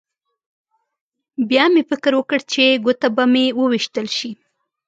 [1.49, 4.31] بیا مې فکر وکړ چې ګوته به مې وویشتل شي